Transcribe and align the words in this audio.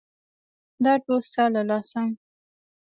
_دا 0.83 0.93
ټول 1.05 1.19
ستا 1.27 1.43
له 1.55 1.61
لاسه. 1.69 2.01